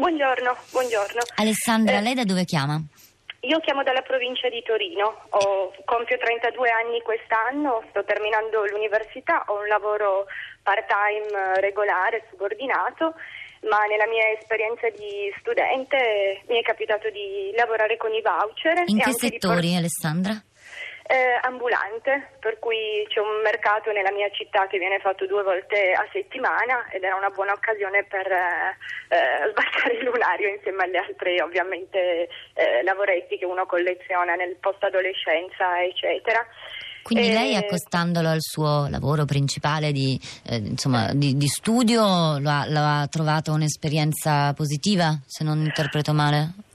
[0.00, 1.20] Buongiorno, buongiorno.
[1.36, 2.80] Alessandra, Eh, lei da dove chiama?
[3.44, 9.60] Io chiamo dalla provincia di Torino, ho, compio 32 anni quest'anno, sto terminando l'università, ho
[9.60, 10.24] un lavoro
[10.62, 13.12] part-time eh, regolare, subordinato,
[13.68, 18.80] ma nella mia esperienza di studente mi è capitato di lavorare con i voucher.
[18.88, 20.32] In che di por- settori, Alessandra?
[21.10, 25.90] Eh, ambulante, per cui c'è un mercato nella mia città che viene fatto due volte
[25.90, 28.76] a settimana ed era una buona occasione per eh,
[29.08, 35.82] eh, sbarcare il lunario insieme agli altri ovviamente eh, lavoretti che uno colleziona nel post-adolescenza,
[35.82, 36.46] eccetera.
[37.02, 42.66] Quindi lei accostandolo al suo lavoro principale di, eh, insomma, di, di studio lo ha,
[42.68, 46.69] lo ha trovato un'esperienza positiva, se non interpreto male?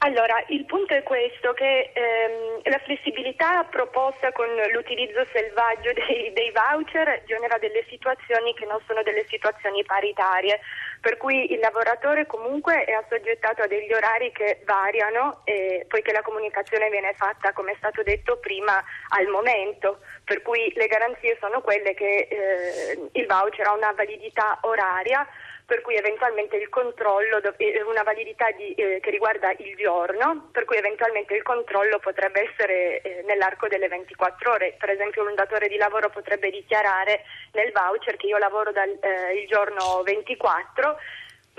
[0.00, 6.52] Allora, il punto è questo, che ehm, la flessibilità proposta con l'utilizzo selvaggio dei, dei
[6.52, 10.60] voucher genera delle situazioni che non sono delle situazioni paritarie,
[11.00, 16.22] per cui il lavoratore comunque è assoggettato a degli orari che variano, eh, poiché la
[16.22, 21.60] comunicazione viene fatta, come è stato detto prima, al momento, per cui le garanzie sono
[21.60, 25.26] quelle che eh, il voucher ha una validità oraria
[25.68, 30.64] per cui eventualmente il controllo, eh, una validità di- eh, che riguarda il giorno, per
[30.64, 34.76] cui eventualmente il controllo potrebbe essere eh, nell'arco delle 24 ore.
[34.78, 39.40] Per esempio un datore di lavoro potrebbe dichiarare nel voucher che io lavoro dal eh,
[39.42, 40.96] il giorno 24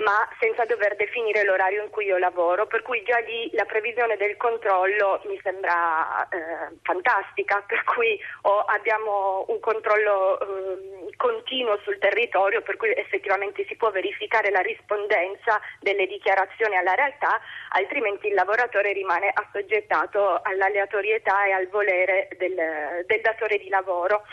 [0.00, 4.16] ma senza dover definire l'orario in cui io lavoro, per cui già lì la previsione
[4.16, 11.98] del controllo mi sembra eh, fantastica, per cui o abbiamo un controllo eh, continuo sul
[11.98, 17.40] territorio, per cui effettivamente si può verificare la rispondenza delle dichiarazioni alla realtà,
[17.70, 24.24] altrimenti il lavoratore rimane assoggettato all'aleatorietà e al volere del, del datore di lavoro.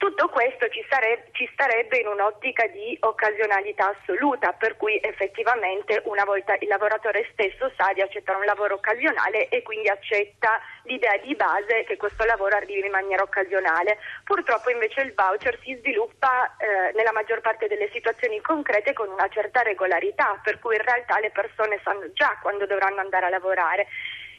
[0.00, 6.24] Tutto questo ci, sare- ci starebbe in un'ottica di occasionalità assoluta, per cui effettivamente una
[6.24, 11.36] volta il lavoratore stesso sa di accettare un lavoro occasionale e quindi accetta l'idea di
[11.36, 13.98] base che questo lavoro arrivi in maniera occasionale.
[14.24, 19.28] Purtroppo invece il voucher si sviluppa eh, nella maggior parte delle situazioni concrete con una
[19.28, 23.86] certa regolarità, per cui in realtà le persone sanno già quando dovranno andare a lavorare.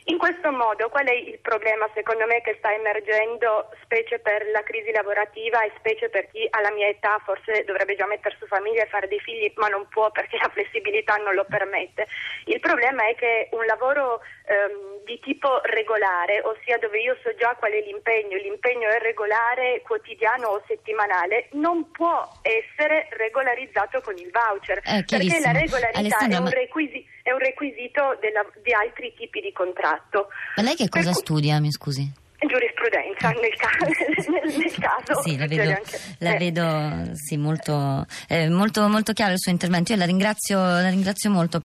[0.06, 4.64] In questo modo qual è il problema secondo me che sta emergendo specie per la
[4.64, 8.84] crisi lavorativa e specie per chi alla mia età forse dovrebbe già mettere su famiglia
[8.84, 12.08] e fare dei figli ma non può perché la flessibilità non lo permette.
[12.46, 17.56] Il problema è che un lavoro ehm, di tipo regolare, ossia dove io so già
[17.60, 24.32] qual è l'impegno, l'impegno è regolare, quotidiano o settimanale, non può essere regolarizzato con il
[24.32, 29.14] voucher Eh, perché la regolarità Alessandra, è un requisito è un requisito della- di altri
[29.18, 30.28] tipi di contratto.
[30.56, 32.12] Ma lei che Per cosa cui- studia, mi scusi?
[32.44, 35.22] Giurisprudenza, nel, ca- nel- nel caso.
[35.22, 36.38] Sì, la succede vedo, anche- la eh.
[36.40, 39.92] vedo sì, molto, eh, molto, molto chiaro il suo intervento.
[39.92, 41.60] Io la ringrazio, la ringrazio molto.